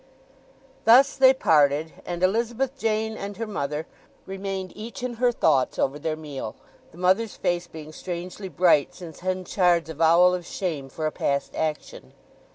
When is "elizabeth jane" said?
2.23-3.15